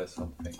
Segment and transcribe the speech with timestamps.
[0.00, 0.54] by something.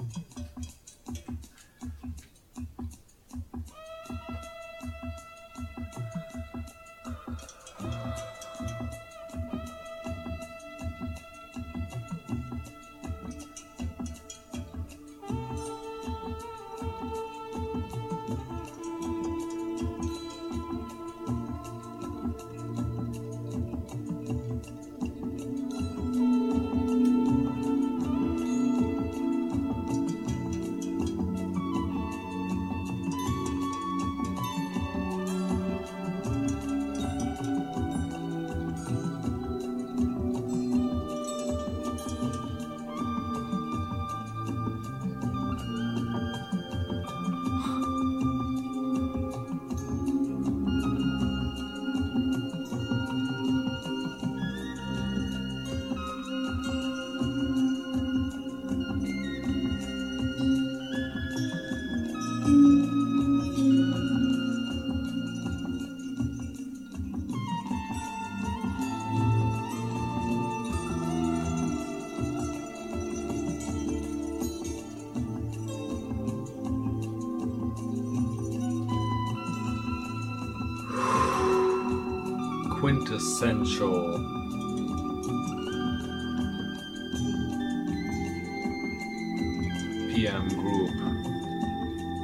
[90.10, 90.90] PM group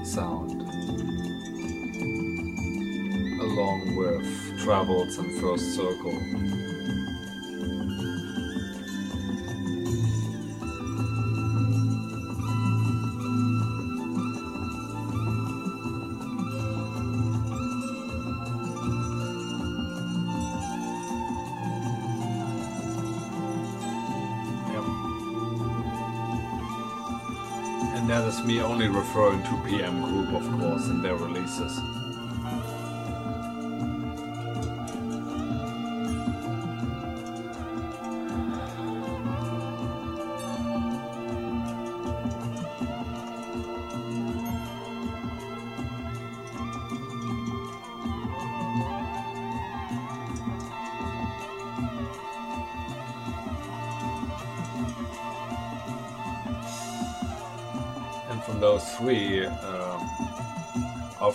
[0.05, 0.63] sound,
[3.41, 6.56] along with Travels and First Circle.
[28.47, 31.81] Me only referring to PM Group, of course, and their releases.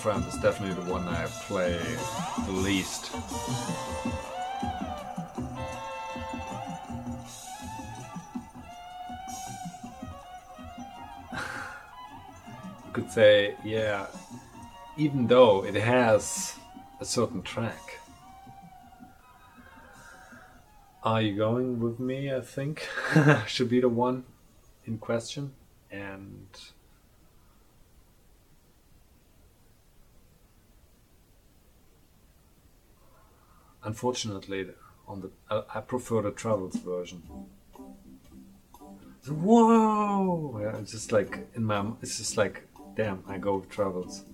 [0.02, 1.80] Offramp is definitely the one I play
[2.48, 3.12] the least.
[12.84, 14.08] you could say, yeah,
[14.98, 16.56] even though it has
[17.00, 18.00] a certain track.
[21.04, 22.34] Are you going with me?
[22.34, 22.90] I think
[23.46, 24.24] should be the one
[24.84, 25.54] in question,
[25.92, 26.48] and
[33.84, 34.68] unfortunately,
[35.08, 37.22] on the I, I prefer the travels version.
[39.22, 40.60] So, whoa!
[40.62, 41.92] Yeah, it's just like in my.
[42.02, 43.24] It's just like, damn!
[43.28, 44.26] I go with travels.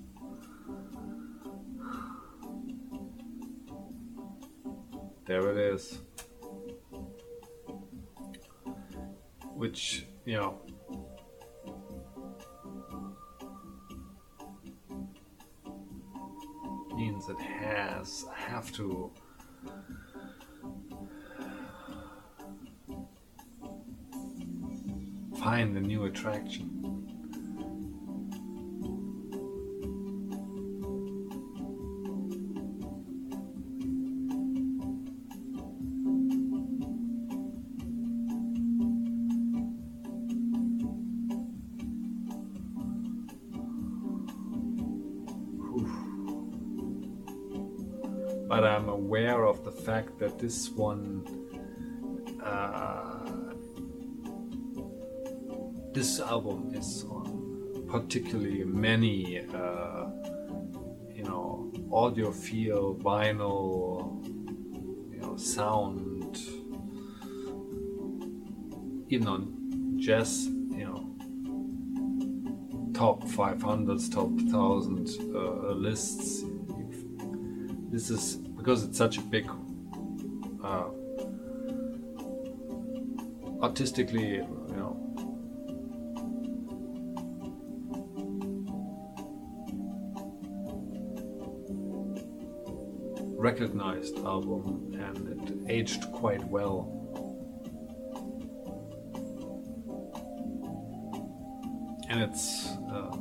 [5.25, 5.99] There it is.
[9.55, 10.61] Which you know.
[16.95, 19.11] Means it has have to
[25.47, 26.69] find a new attraction.
[48.49, 51.46] But I'm aware of the fact that this one
[55.97, 60.05] this album is on particularly many uh,
[61.11, 64.23] you know audiophile vinyl
[65.11, 66.37] you know sound
[69.09, 69.41] even on
[69.97, 70.45] jazz
[70.79, 71.01] you know
[72.93, 76.43] top 500s top 1000 uh, lists.
[77.89, 79.49] This is because it's such a big
[80.63, 80.89] uh,
[83.63, 85.06] artistically you know
[93.47, 96.77] recognized album and it aged quite well
[102.09, 103.15] and it's uh,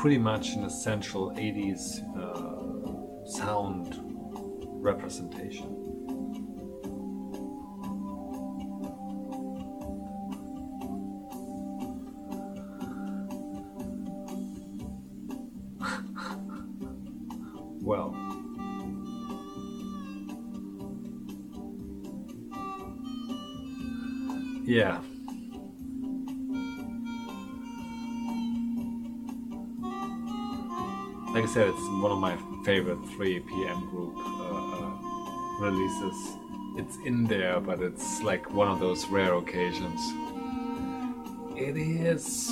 [0.00, 1.84] pretty much an essential 80s
[2.18, 4.00] uh, sound
[4.90, 5.79] representation.
[33.20, 33.86] 3 p.m.
[33.90, 34.90] group uh, uh,
[35.60, 36.38] releases.
[36.78, 40.00] It's in there, but it's like one of those rare occasions.
[41.54, 42.50] It is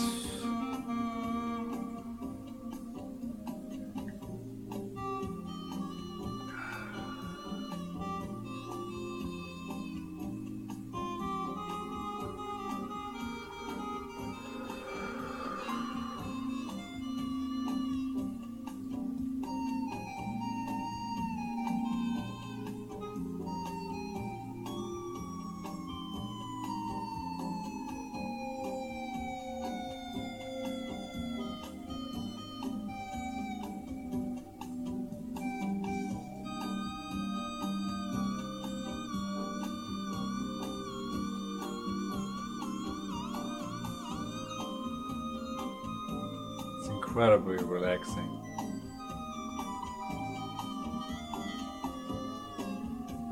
[47.18, 48.40] incredibly relaxing.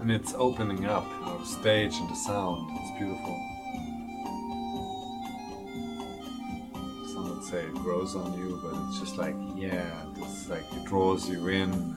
[0.01, 2.69] And it's opening up, you know, the stage and the sound.
[2.81, 3.37] It's beautiful.
[7.13, 10.85] Some would say it grows on you, but it's just like, yeah, it's like it
[10.87, 11.97] draws you in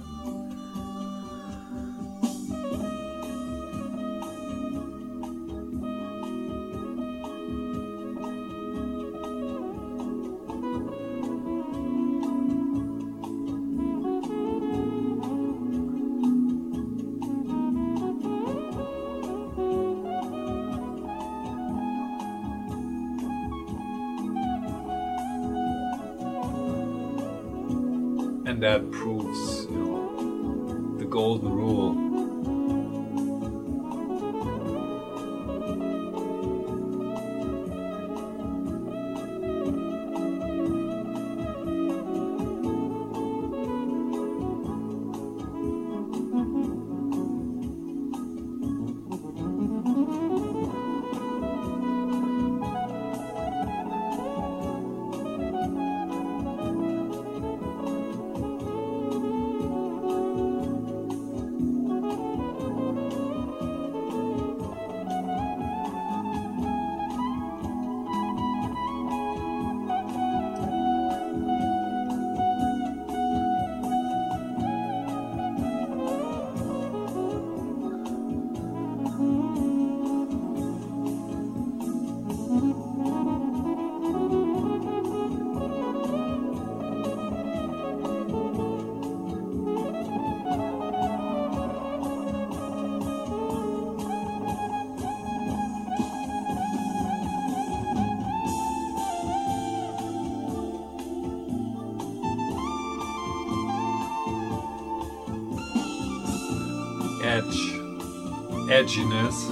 [108.80, 109.50] edginess,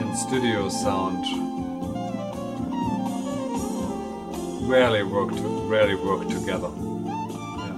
[0.00, 1.24] and studio sound
[4.68, 6.70] rarely work to, rarely work together.
[6.76, 7.74] Yeah.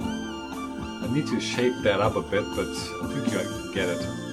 [1.05, 4.26] I need to shape that up a bit, but I think you get it.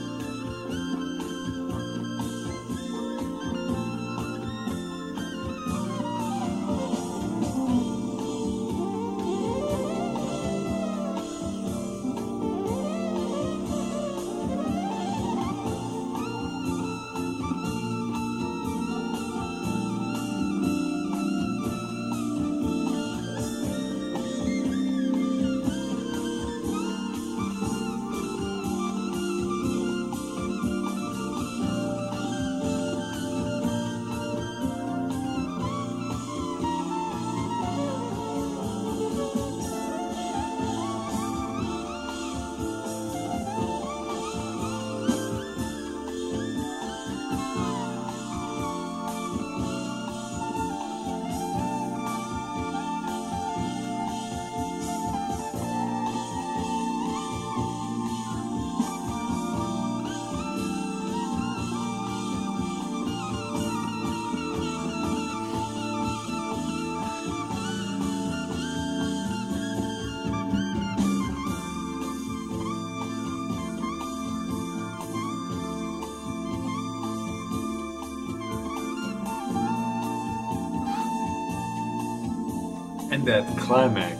[83.24, 84.13] That climax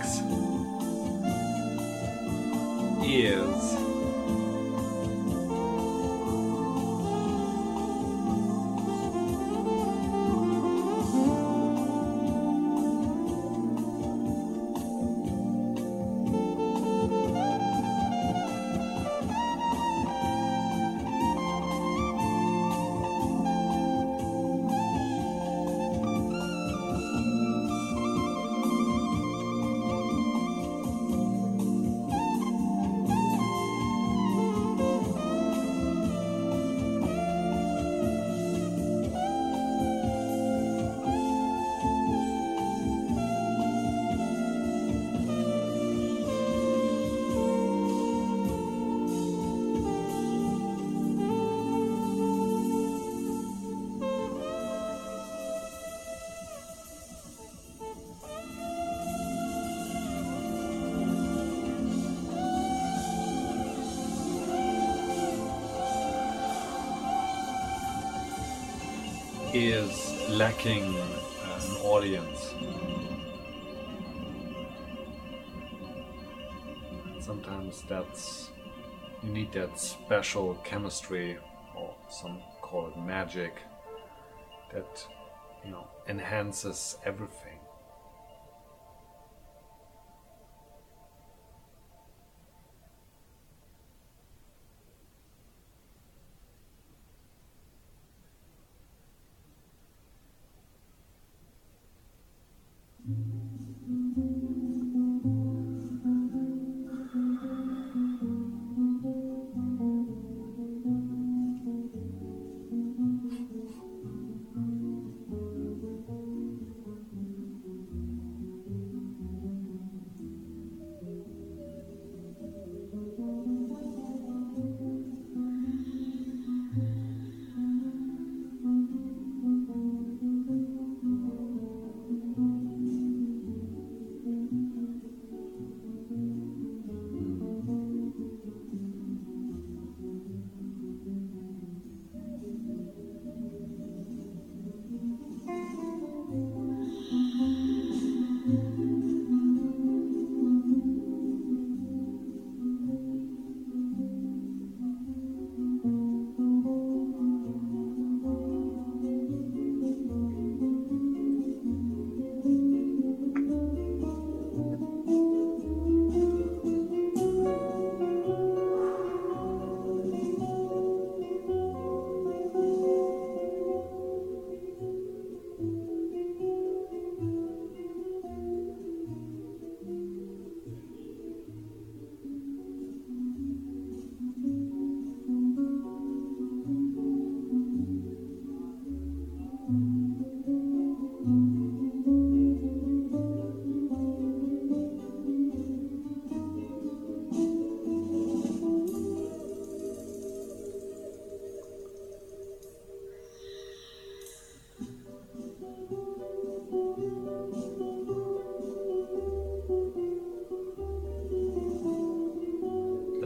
[69.72, 72.54] is lacking an audience.
[77.20, 78.50] Sometimes that's
[79.24, 81.38] you need that special chemistry
[81.76, 83.56] or some call it magic
[84.74, 85.08] that
[85.64, 87.53] you know enhances everything.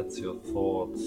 [0.07, 1.01] That's your thoughts.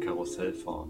[0.00, 0.88] Karussellfahren.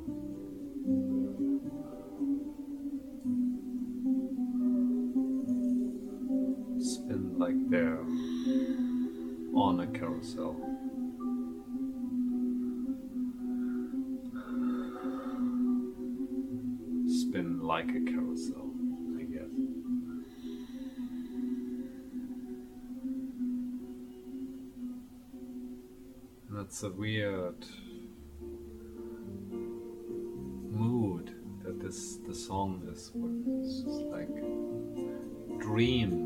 [6.80, 7.99] Spin like they're
[9.57, 10.54] on a carousel.
[17.09, 18.68] Spin like a carousel,
[26.78, 27.66] That's a weird
[30.70, 33.11] mood that this the song is.
[33.16, 34.32] It's like
[35.58, 36.18] dream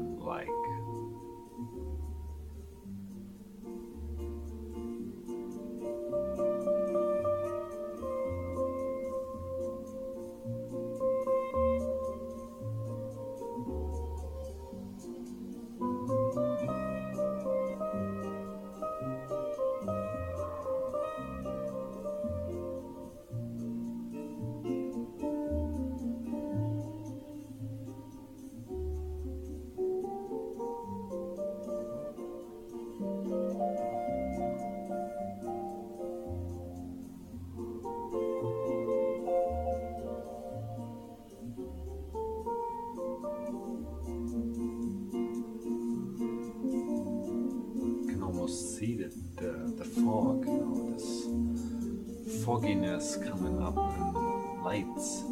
[52.45, 55.23] fogginess coming up and lights,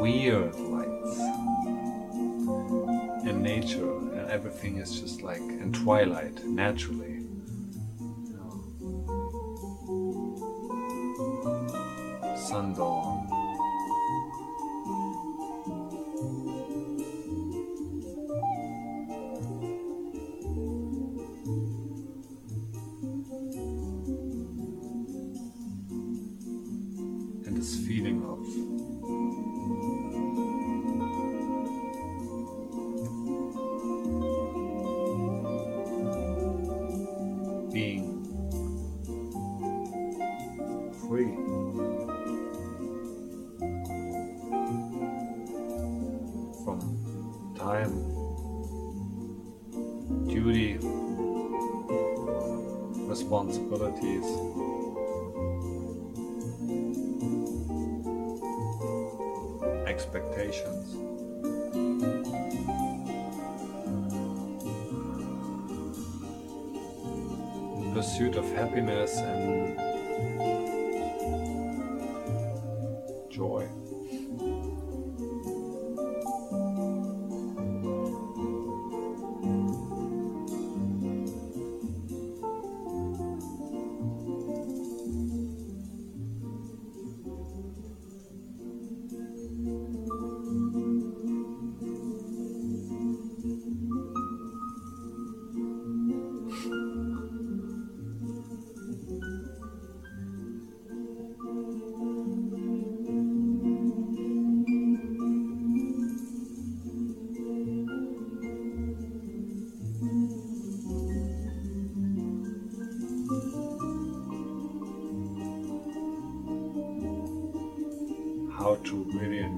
[0.00, 1.18] weird lights,
[3.26, 7.17] and nature, and everything is just like in twilight, naturally.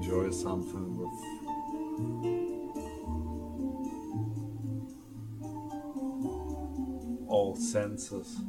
[0.01, 1.13] Enjoy something with
[7.29, 8.39] all senses.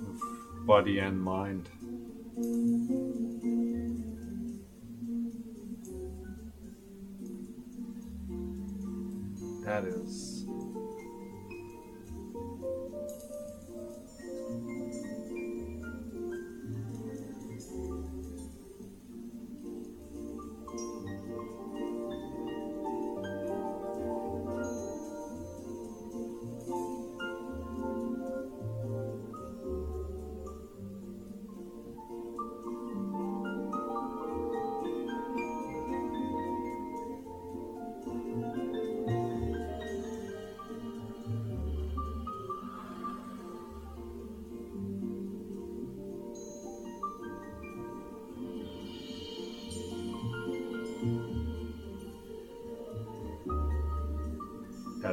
[0.00, 1.68] With body and mind.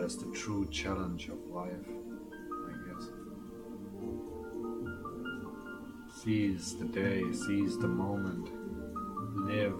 [0.01, 1.87] That is the true challenge of life,
[2.67, 3.09] I guess.
[6.23, 8.49] Seize the day, seize the moment,
[9.45, 9.79] live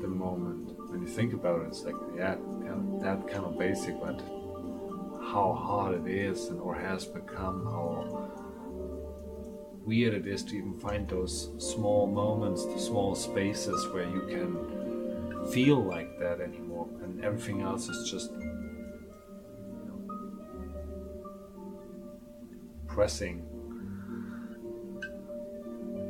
[0.00, 0.76] the moment.
[0.90, 2.34] When you think about it, it's like, yeah,
[3.02, 4.20] that kind of basic, but
[5.32, 8.32] how hard it is and or has become, how
[9.84, 14.88] weird it is to even find those small moments, the small spaces where you can
[15.52, 18.38] feel like that anymore, and everything else is just you
[19.86, 20.00] know,
[22.86, 23.42] pressing,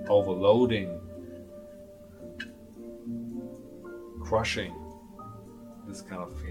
[0.09, 1.01] overloading,
[4.23, 4.75] crushing.
[5.87, 6.48] This kind of feeling.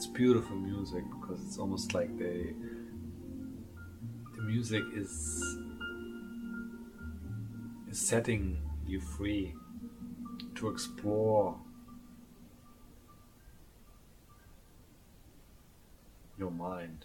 [0.00, 2.54] It's beautiful music because it's almost like they
[4.34, 5.42] the music is
[7.90, 9.54] is setting you free
[10.54, 11.60] to explore
[16.38, 17.04] your mind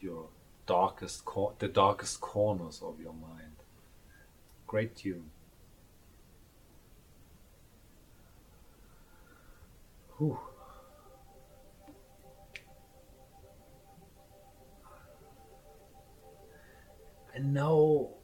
[0.00, 0.28] your
[0.66, 3.56] darkest cor- the darkest corners of your mind.
[4.68, 5.33] Great tune.
[10.18, 10.38] Whew.
[17.34, 18.14] I know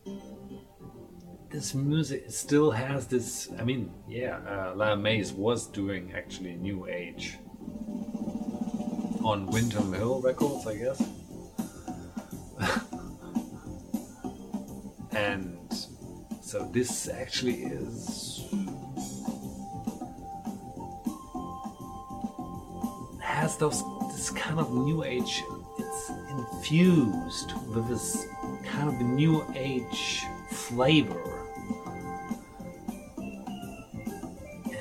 [1.51, 3.49] this music still has this.
[3.59, 7.39] I mean, yeah, uh, Lyle Mays was doing actually New Age
[9.25, 11.03] on Windham Hill Records, I guess.
[15.11, 15.59] and
[16.41, 18.45] so this actually is
[23.51, 23.83] has those
[24.13, 25.43] this kind of new age
[25.79, 28.27] it's infused with this
[28.65, 31.47] kind of new age flavor.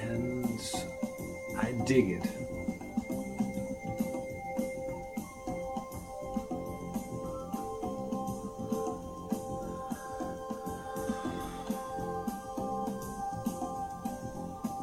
[0.02, 0.60] And
[1.58, 2.26] i dig it.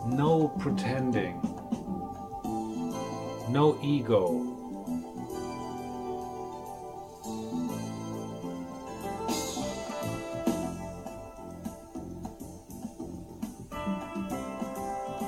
[0.09, 1.56] No pretending
[3.57, 4.23] no ego.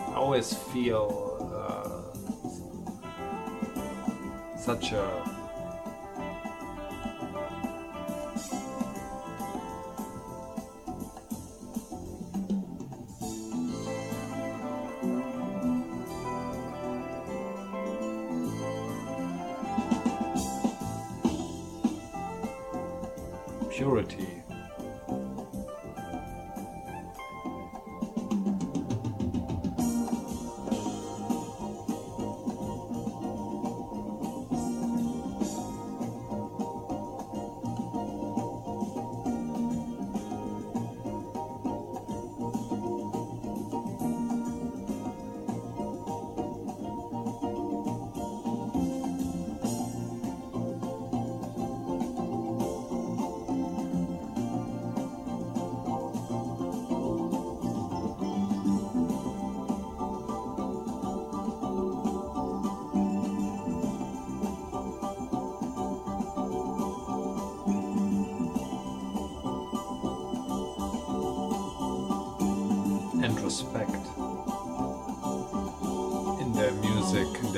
[0.09, 1.09] I always feel
[1.57, 2.13] uh,
[4.59, 5.38] such a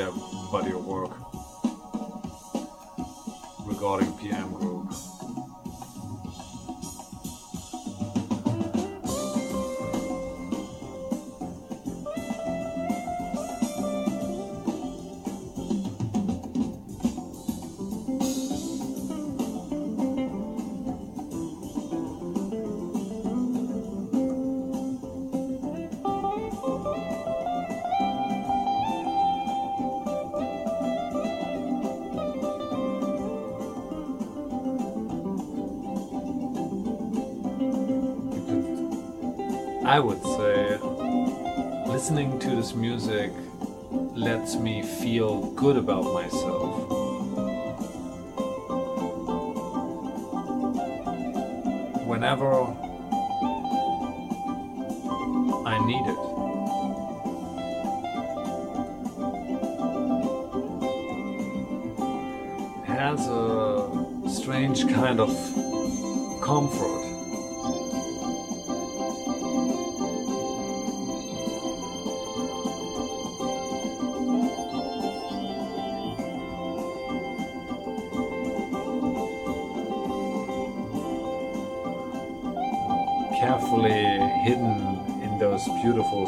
[0.00, 0.12] their
[0.50, 1.14] body of work
[3.66, 4.69] regarding PM Group.
[42.60, 43.32] This music
[43.90, 46.76] lets me feel good about myself.
[52.06, 52.52] Whenever
[55.64, 56.20] I need it.
[62.86, 65.49] Has a strange kind of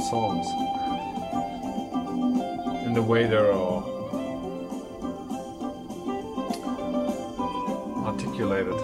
[0.03, 0.47] songs.
[2.85, 3.83] In the way they're all
[8.05, 8.75] articulated.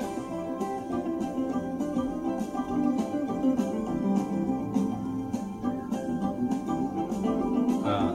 [7.84, 8.12] Uh,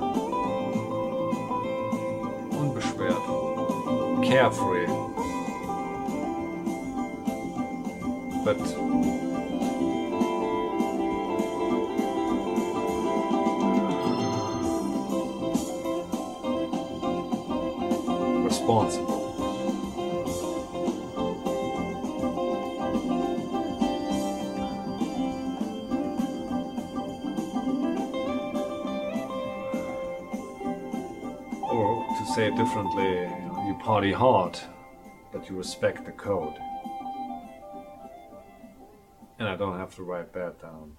[2.60, 3.24] unbeschwert.
[4.26, 4.88] Carefree.
[8.46, 8.93] But
[32.74, 34.60] differently, you, uh, you party hard
[35.32, 36.56] but you respect the code.
[39.38, 40.98] And I don't have to write that down.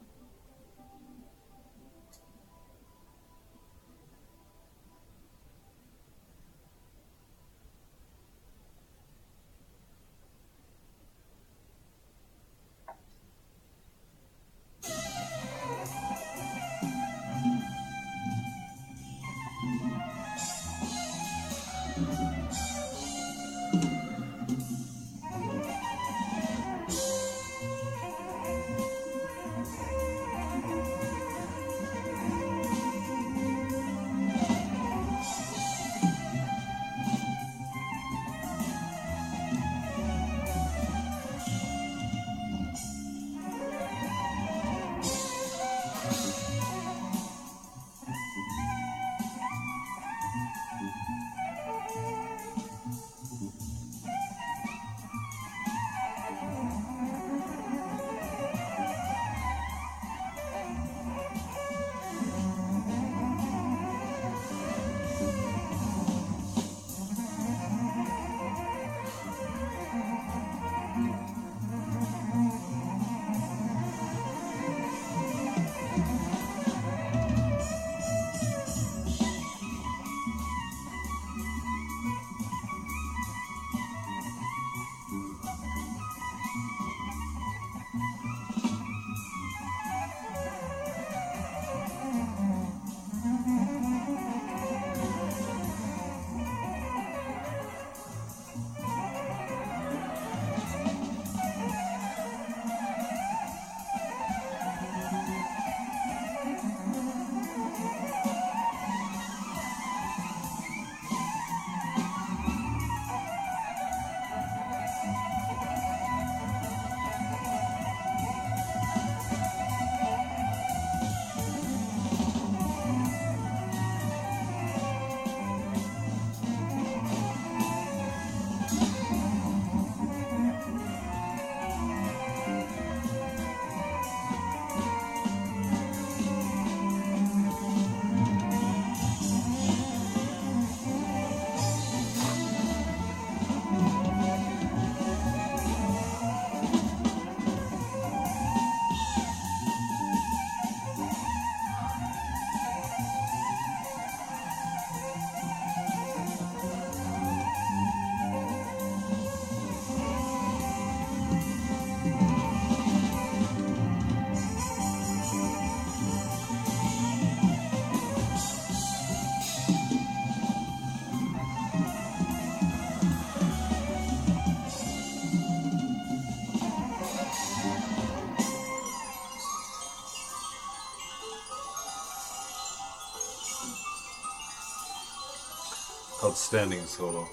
[186.34, 187.28] Outstanding solo.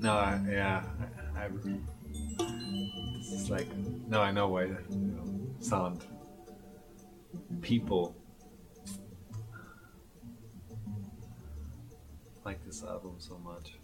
[0.00, 0.84] no, I, yeah,
[1.36, 1.48] I, I,
[3.20, 3.68] is like
[4.08, 5.26] now I know why you know,
[5.60, 6.02] sound
[7.60, 8.16] people
[12.42, 13.79] like this album so much.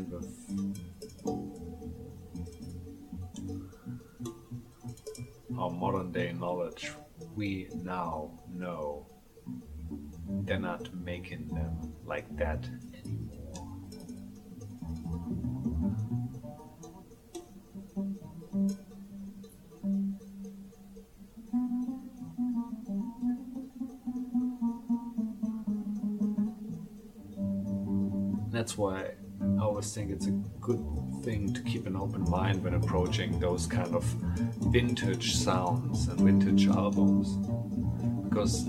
[0.00, 0.24] With
[5.58, 6.90] our modern day knowledge,
[7.36, 9.06] we now know
[10.44, 12.66] they're not making them like that
[29.80, 30.84] always think it's a good
[31.24, 34.04] thing to keep an open mind when approaching those kind of
[34.68, 37.38] vintage sounds and vintage albums.
[38.28, 38.68] Because,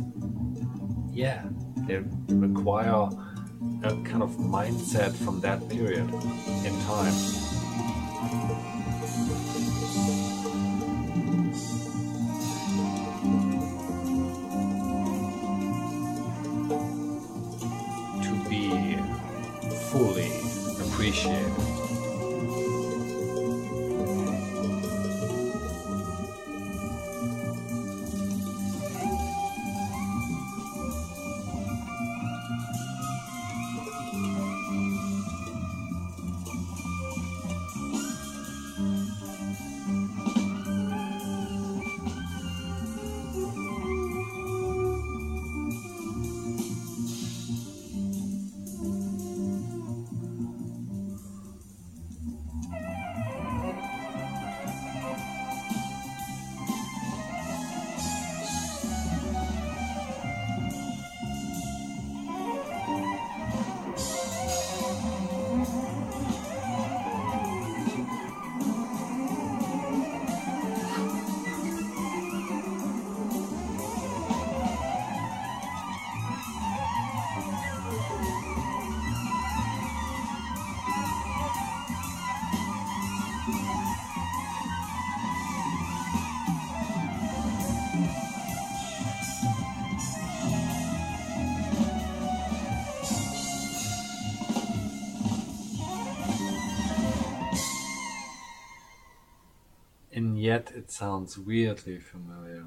[1.12, 1.44] yeah,
[1.86, 1.98] they
[2.30, 3.10] require
[3.84, 6.08] a kind of mindset from that period
[6.64, 7.41] in time.
[100.52, 102.66] Yet it sounds weirdly familiar.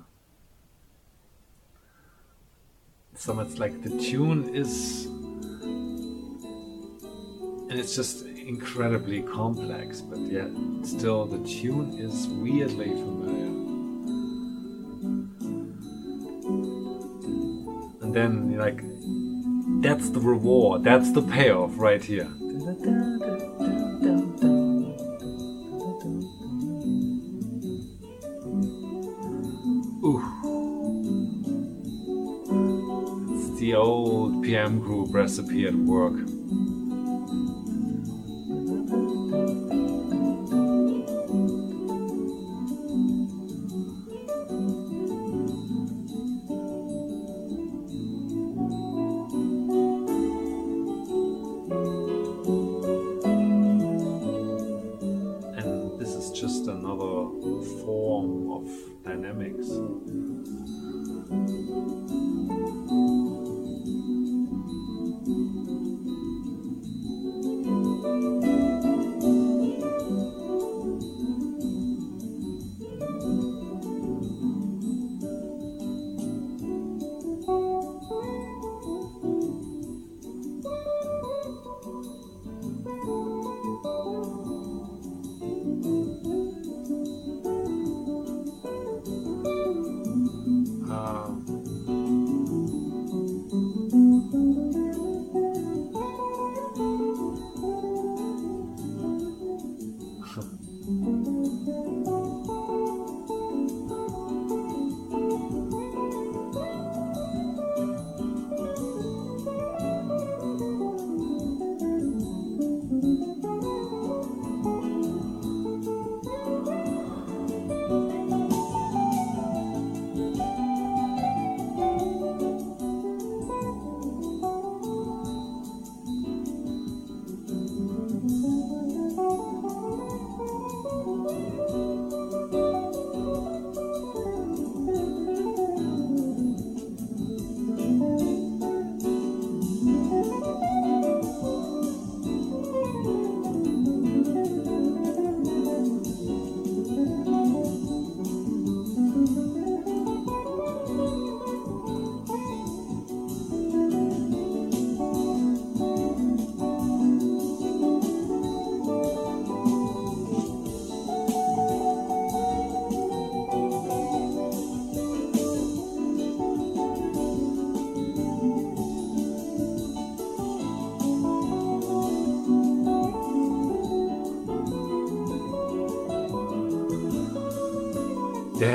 [3.14, 5.05] So it's like the tune is.
[7.68, 10.51] And it's just incredibly complex, but yet
[10.94, 13.53] still the tune is weirdly familiar.
[18.03, 18.33] And then,
[18.66, 18.81] like,
[19.87, 22.31] that's the reward, that's the payoff right here.
[35.14, 36.24] Recipe at work.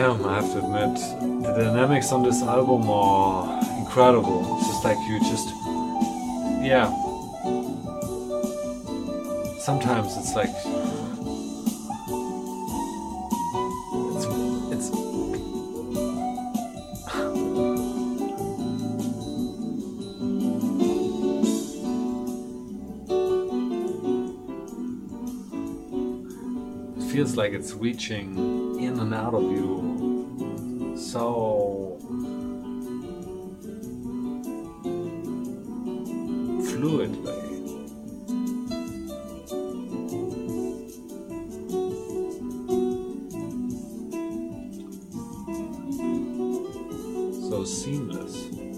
[0.10, 0.96] Damn, I have to admit,
[1.44, 4.58] the dynamics on this album are incredible.
[4.58, 5.50] It's just like you just,
[6.66, 6.90] yeah.
[9.60, 10.50] Sometimes it's like
[14.16, 14.26] it's
[14.74, 14.90] it's.
[26.98, 29.89] It feels like it's reaching in and out of you
[31.12, 31.98] so
[36.62, 37.40] fluidly.
[47.50, 48.69] So seamless.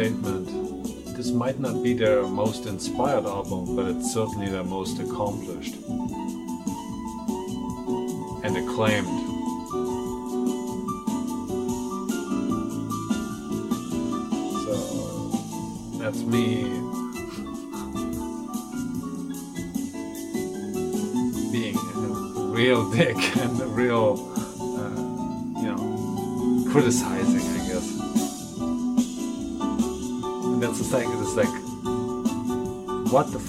[0.00, 0.46] Statement.
[1.14, 5.74] This might not be their most inspired album, but it's certainly their most accomplished
[8.44, 9.18] and acclaimed.
[14.64, 14.74] So
[15.98, 16.62] that's me
[21.52, 24.08] being a real dick and a real,
[24.80, 27.29] uh, you know, criticizing,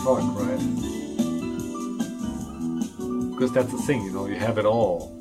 [0.04, 0.58] fuck, right?
[3.32, 5.18] Because that's the thing, you know, you have it all.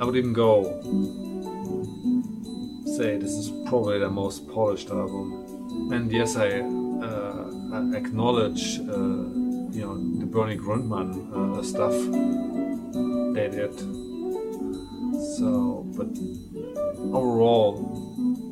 [0.00, 0.80] I would even go
[2.96, 5.92] say this is probably the most polished album.
[5.92, 6.62] And yes, I,
[8.00, 9.20] acknowledge uh,
[9.76, 11.96] you know the Bernie Grundman uh, stuff
[13.36, 13.74] they did.
[15.36, 16.12] So, but
[17.18, 17.72] overall,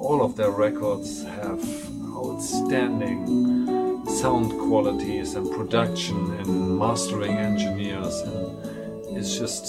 [0.01, 1.63] all of their records have
[2.19, 3.17] outstanding
[4.07, 9.65] sound qualities and production and mastering engineers, and it's just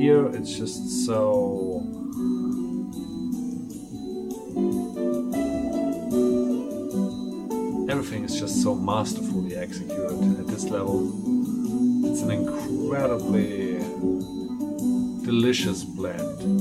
[0.00, 1.69] here it's just so
[8.80, 11.12] masterfully executed at this level.
[12.04, 13.78] It's an incredibly
[15.24, 16.59] delicious blend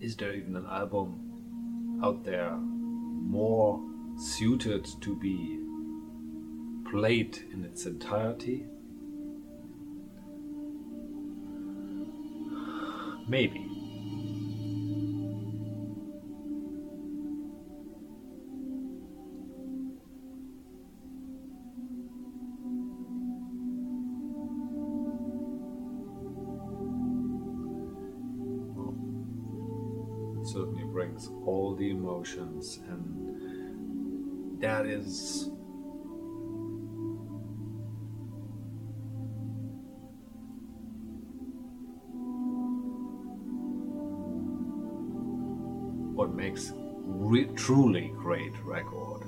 [0.00, 3.80] is there even an album out there more
[4.18, 5.58] suited to be
[6.90, 8.66] played in its entirety?
[13.26, 13.73] Maybe.
[31.44, 35.50] All the emotions, and that is
[46.14, 49.22] what makes re- truly great record,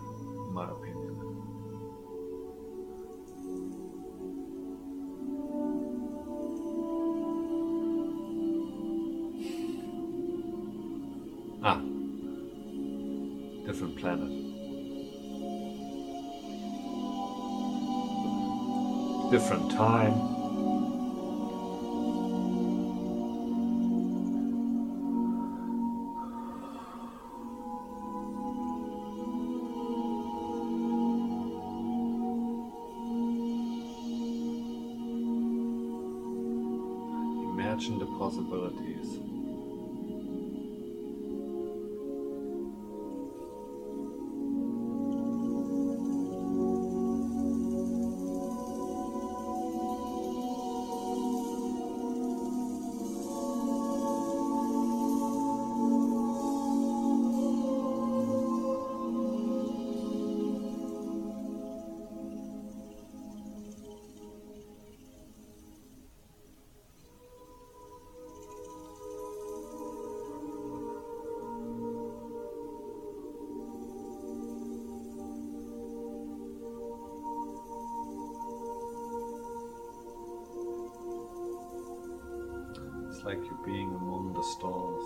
[83.26, 85.02] like you're being among the stars.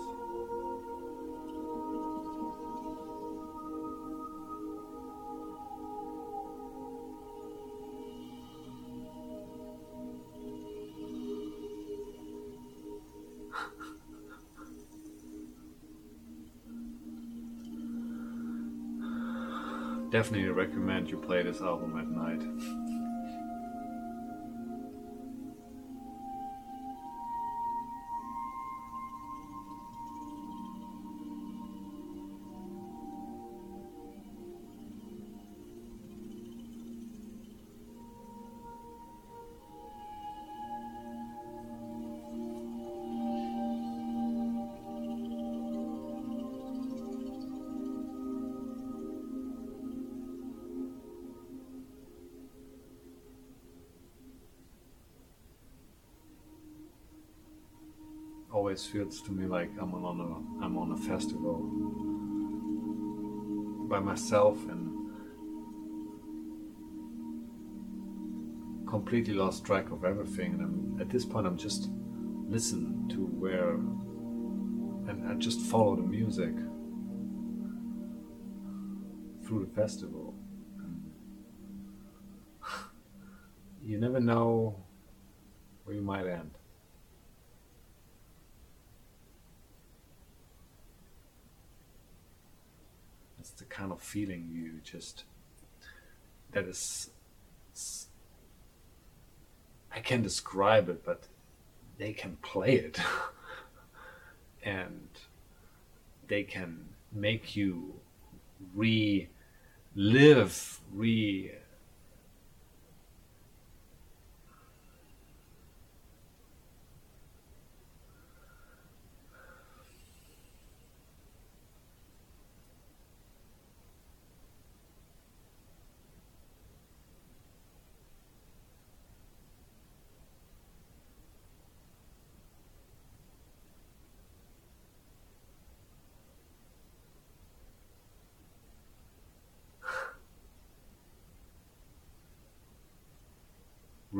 [20.11, 23.00] Definitely recommend you play this album at night.
[58.71, 61.57] Always feels to me like I'm on a I'm on a festival
[63.89, 64.87] by myself and
[68.87, 70.53] completely lost track of everything.
[70.53, 71.89] And I'm, at this point, I'm just
[72.47, 76.55] listen to where and I just follow the music
[79.45, 80.33] through the festival.
[83.83, 84.77] you never know
[85.83, 86.51] where you might end.
[93.41, 95.23] It's the kind of feeling you just
[96.51, 97.09] that is
[99.93, 101.23] I can describe it, but
[101.97, 102.99] they can play it.
[104.63, 105.09] and
[106.27, 107.95] they can make you
[108.75, 109.27] relive,
[110.93, 111.51] re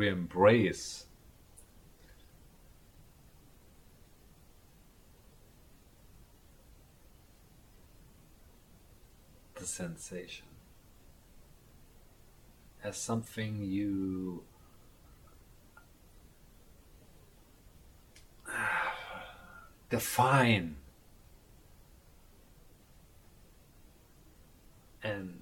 [0.01, 1.05] re-embrace
[9.59, 10.47] the sensation.
[12.83, 14.41] As something you
[19.91, 20.77] define.
[25.03, 25.41] And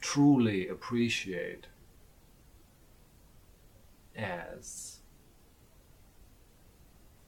[0.00, 1.66] truly appreciate
[4.16, 5.00] as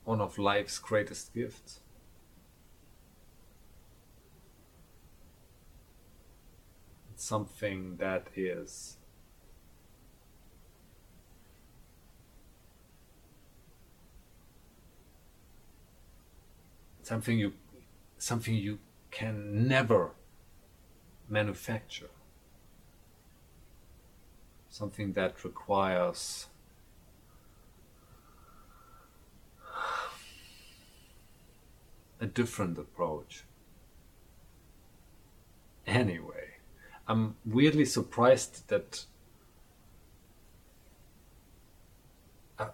[0.05, 1.81] one of life's greatest gifts.
[7.15, 8.97] Something that is
[17.03, 17.53] something you
[18.19, 18.79] something you
[19.11, 20.13] can never
[21.29, 22.11] manufacture
[24.69, 26.49] something that requires
[32.21, 33.45] a different approach.
[35.87, 36.57] Anyway,
[37.07, 39.05] I'm weirdly surprised that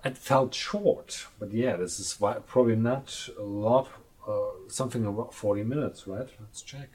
[0.04, 3.88] it felt short, but yeah, this is why, probably not a lot,
[4.26, 6.28] uh, something about 40 minutes, right?
[6.40, 6.88] Let's check.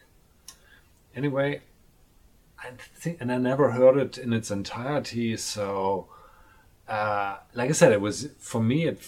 [1.15, 1.61] Anyway,
[2.57, 6.07] I think, and I never heard it in its entirety, so
[6.89, 8.99] uh, like I said, it was for me, it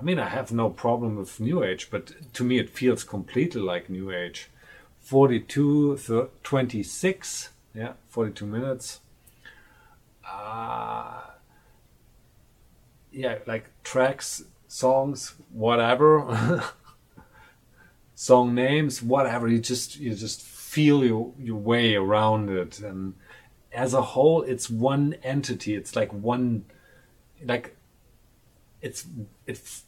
[0.00, 3.60] I mean, I have no problem with New Age, but to me it feels completely
[3.60, 4.48] like New Age.
[5.00, 9.00] 42, 26, yeah, 42 minutes.
[10.26, 11.20] Uh,
[13.12, 16.64] yeah, like tracks, songs, whatever,
[18.14, 19.48] song names, whatever.
[19.48, 23.14] You just you just feel your your way around it, and
[23.70, 25.74] as a whole, it's one entity.
[25.74, 26.64] It's like one,
[27.44, 27.76] like
[28.80, 29.06] it's
[29.46, 29.84] it's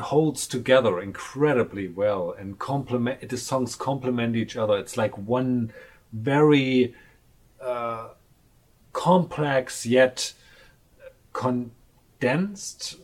[0.00, 4.78] holds together incredibly well and complement the songs complement each other.
[4.78, 5.72] It's like one
[6.12, 6.94] very
[7.60, 8.08] uh,
[8.92, 10.32] complex yet
[11.32, 12.96] condensed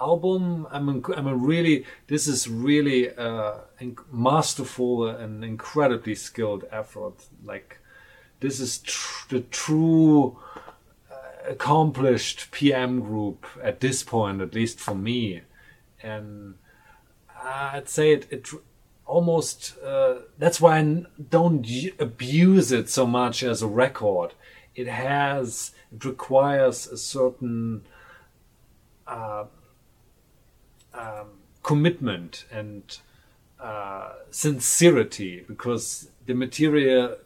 [0.00, 0.66] album.
[0.70, 3.54] I mean i mean really this is really uh,
[4.12, 7.26] masterful and incredibly skilled effort.
[7.44, 7.78] Like
[8.40, 10.38] this is tr- the true
[11.10, 15.42] uh, accomplished pm group at this point at least for me
[16.06, 16.54] and
[17.42, 18.48] I'd say it, it
[19.04, 21.66] almost uh, that's why I don't
[21.98, 24.34] abuse it so much as a record.
[24.74, 27.82] It has it requires a certain
[29.06, 29.44] uh,
[30.94, 31.28] um,
[31.62, 32.98] commitment and
[33.60, 37.16] uh, sincerity because the material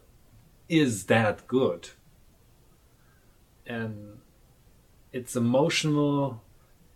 [0.69, 1.89] is that good
[3.67, 4.19] and
[5.11, 6.41] it's emotional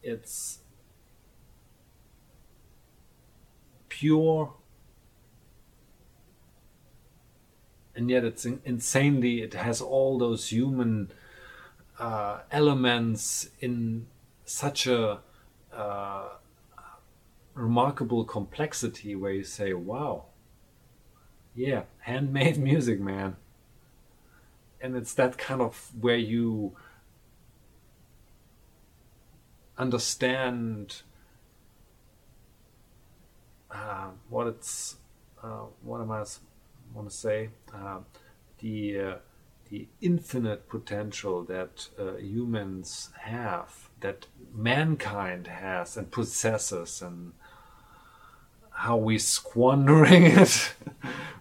[0.01, 0.59] it's
[3.99, 4.53] pure
[7.95, 11.09] and yet it's insanely it has all those human
[11.97, 14.05] uh, elements in
[14.43, 15.19] such a
[15.73, 16.27] uh,
[17.53, 20.25] remarkable complexity where you say wow.
[21.55, 23.37] Yeah handmade music man.
[24.81, 26.75] And it's that kind of where you
[29.77, 31.01] understand
[33.75, 34.95] uh, what it's
[35.43, 36.23] uh, what am I
[36.93, 37.99] want to say uh,
[38.59, 39.15] the uh,
[39.69, 47.33] the infinite potential that uh, humans have that mankind has and possesses and
[48.69, 50.73] how we squandering it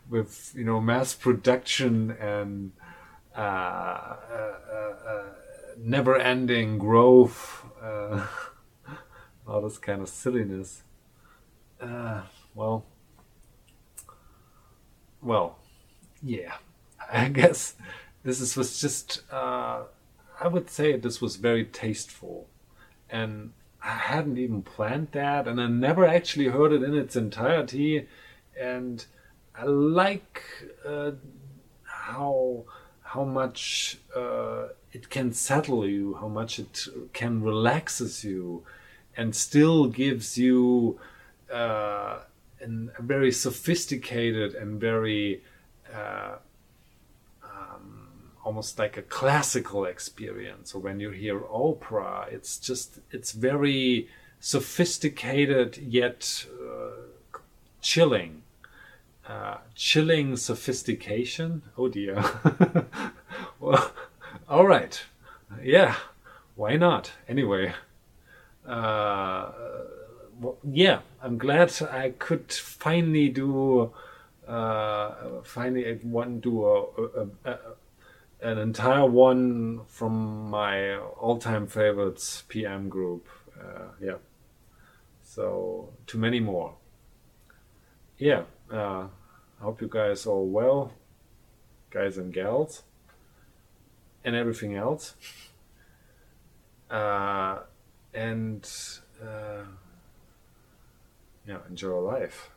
[0.08, 2.72] with you know mass production and
[3.36, 4.16] uh, uh,
[4.72, 5.24] uh, uh
[5.76, 7.64] never-ending growth,
[9.46, 10.84] all this kind of silliness.
[11.84, 12.22] Uh,
[12.54, 12.84] well,
[15.20, 15.58] well,
[16.22, 16.54] yeah.
[17.12, 17.74] I guess
[18.22, 19.22] this is, was just.
[19.30, 22.48] I would say this was very tasteful,
[23.10, 28.08] and I hadn't even planned that, and I never actually heard it in its entirety,
[28.58, 29.04] and
[29.54, 30.42] I like
[30.86, 31.12] uh,
[31.84, 32.64] how
[33.02, 38.64] how much uh, it can settle you, how much it can relaxes you,
[39.16, 40.98] and still gives you
[41.52, 42.20] uh,
[42.60, 45.42] an, a very sophisticated and very
[45.94, 46.36] uh,
[47.42, 48.08] um,
[48.44, 50.72] almost like a classical experience.
[50.72, 54.08] So when you hear opera, it's just it's very
[54.40, 57.02] sophisticated yet uh,
[57.80, 58.42] chilling.
[59.26, 61.62] Uh, chilling sophistication.
[61.78, 62.22] Oh dear.
[63.60, 63.90] well,
[64.48, 65.02] all right.
[65.62, 65.96] Yeah,
[66.56, 67.12] why not?
[67.26, 67.72] Anyway,
[68.66, 69.50] uh,
[70.62, 73.92] yeah, I'm glad I could finally do.
[74.46, 77.58] Uh, finally, one do a, a, a,
[78.42, 83.28] an entire one from my all-time favorites PM group.
[83.58, 84.16] Uh, yeah.
[85.22, 86.74] So too many more.
[88.18, 88.42] Yeah.
[88.70, 89.08] Uh,
[89.60, 90.92] I hope you guys all well,
[91.90, 92.82] guys and gals,
[94.24, 95.14] and everything else.
[96.90, 97.60] Uh,
[98.12, 98.68] and
[99.22, 99.64] uh,
[101.46, 102.50] yeah, enjoy life.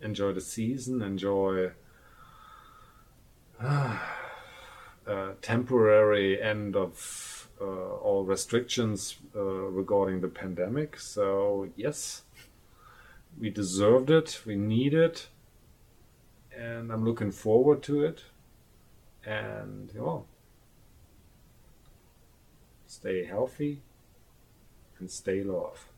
[0.00, 1.02] Enjoy the season.
[1.02, 1.72] Enjoy.
[5.06, 10.98] Uh, temporary end of uh, all restrictions uh, regarding the pandemic.
[10.98, 12.22] So, yes,
[13.38, 15.28] we deserved it, we need it,
[16.56, 18.24] and I'm looking forward to it.
[19.24, 20.24] And, you
[22.86, 23.82] stay healthy
[24.98, 25.88] and stay love.